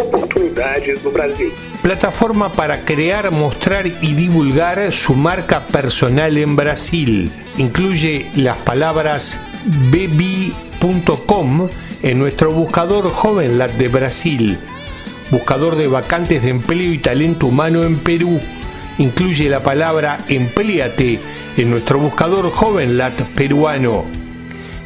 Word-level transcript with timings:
Oportunidades 0.00 1.02
no 1.04 1.10
Brasil. 1.10 1.48
Plataforma 1.82 2.50
para 2.50 2.84
crear, 2.84 3.30
mostrar 3.30 3.86
y 3.86 4.14
divulgar 4.14 4.92
su 4.92 5.14
marca 5.14 5.60
personal 5.60 6.36
en 6.36 6.56
Brasil. 6.56 7.30
Incluye 7.56 8.30
las 8.34 8.58
palabras 8.58 9.38
bebi.com 9.90 11.68
en 12.02 12.18
nuestro 12.18 12.52
buscador 12.52 13.10
JovenLat 13.10 13.72
de 13.72 13.88
Brasil 13.88 14.58
buscador 15.30 15.76
de 15.76 15.88
vacantes 15.88 16.42
de 16.42 16.50
empleo 16.50 16.92
y 16.92 16.98
talento 16.98 17.46
humano 17.46 17.84
en 17.84 17.98
Perú. 17.98 18.40
Incluye 18.98 19.48
la 19.48 19.60
palabra 19.60 20.18
empleate 20.28 21.20
en 21.56 21.70
nuestro 21.70 21.98
buscador 21.98 22.50
JovenLat 22.50 23.20
peruano. 23.34 24.04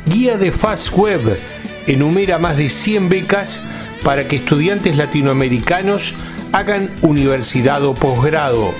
Guía 0.06 0.36
de 0.36 0.50
Fast 0.50 0.92
Web 0.92 1.38
enumera 1.86 2.38
más 2.38 2.56
de 2.56 2.70
100 2.70 3.08
becas 3.08 3.60
para 4.04 4.26
que 4.28 4.36
estudiantes 4.36 4.96
latinoamericanos 4.96 6.14
hagan 6.52 6.90
universidad 7.02 7.84
o 7.84 7.94
posgrado. 7.94 8.72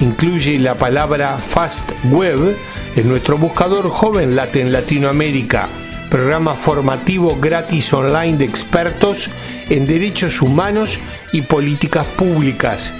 Incluye 0.00 0.58
la 0.58 0.74
palabra 0.76 1.38
Fast 1.38 1.92
Web 2.10 2.56
en 2.96 3.08
nuestro 3.08 3.38
buscador 3.38 3.88
JovenLat 3.88 4.56
en 4.56 4.72
Latinoamérica 4.72 5.68
programa 6.08 6.54
formativo 6.54 7.36
gratis 7.40 7.92
online 7.92 8.38
de 8.38 8.44
expertos 8.44 9.28
en 9.68 9.86
derechos 9.86 10.40
humanos 10.40 10.98
y 11.32 11.42
políticas 11.42 12.06
públicas. 12.06 12.92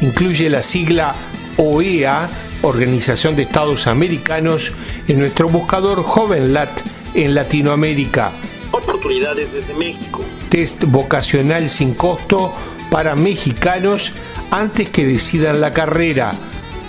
Incluye 0.00 0.48
la 0.50 0.62
sigla 0.62 1.14
OEA, 1.56 2.30
Organización 2.62 3.36
de 3.36 3.42
Estados 3.42 3.86
Americanos, 3.86 4.72
en 5.08 5.18
nuestro 5.18 5.48
buscador 5.48 6.02
JovenLat 6.02 6.70
en 7.14 7.34
Latinoamérica. 7.34 8.32
Oportunidades 8.72 9.52
desde 9.52 9.74
México. 9.74 10.22
Test 10.50 10.84
vocacional 10.84 11.68
sin 11.68 11.94
costo 11.94 12.54
para 12.90 13.14
mexicanos 13.14 14.12
antes 14.50 14.90
que 14.90 15.06
decidan 15.06 15.60
la 15.60 15.72
carrera. 15.72 16.32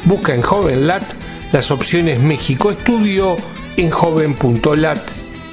Busca 0.03 0.33
en 0.33 0.41
JovenLat 0.41 1.03
las 1.53 1.71
opciones 1.71 2.21
México 2.21 2.71
Estudio 2.71 3.37
en 3.77 3.91
joven.lat 3.91 4.99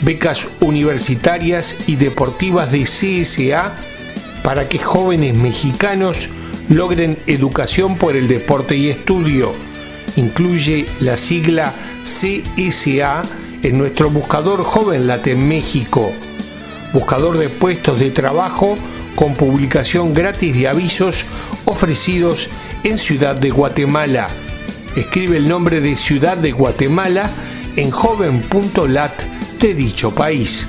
becas 0.01 0.49
universitarias 0.61 1.75
y 1.87 1.97
deportivas 1.97 2.71
de 2.73 2.85
CSA 2.85 3.73
para 4.43 4.69
que 4.69 4.79
jóvenes 4.79 5.35
mexicanos 5.35 6.29
logren 6.69 7.19
educación 7.27 7.97
por 7.97 8.17
el 8.17 8.29
deporte 8.29 8.77
y 8.77 8.89
estudio. 8.89 9.53
Incluye 10.17 10.87
la 11.01 11.17
sigla 11.17 11.75
CSA 12.05 13.23
en 13.63 13.79
nuestro 13.79 14.11
buscador 14.11 14.63
Joven 14.63 15.11
en 15.25 15.49
México, 15.49 16.13
buscador 16.93 17.39
de 17.39 17.49
puestos 17.49 17.99
de 18.01 18.11
trabajo 18.11 18.77
con 19.15 19.35
publicación 19.35 20.15
gratis 20.15 20.55
de 20.55 20.69
avisos 20.69 21.27
ofrecidos 21.65 22.49
en 22.85 22.99
Ciudad 22.99 23.35
de 23.37 23.51
Guatemala. 23.51 24.29
Escribe 24.97 25.37
el 25.37 25.49
nombre 25.49 25.81
de 25.81 25.97
Ciudad 25.97 26.37
de 26.37 26.53
Guatemala 26.53 27.31
en 27.77 27.91
joven.lat 27.91 29.13
de 29.61 29.75
dicho 29.75 30.15
país. 30.15 30.69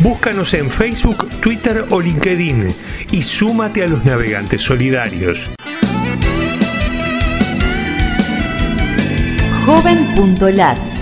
Búscanos 0.00 0.52
en 0.54 0.70
Facebook, 0.70 1.28
Twitter 1.40 1.86
o 1.90 2.00
LinkedIn 2.00 2.74
y 3.12 3.22
súmate 3.22 3.84
a 3.84 3.88
los 3.88 4.04
navegantes 4.04 4.62
solidarios. 4.62 5.38
Joven.lat 9.64 11.01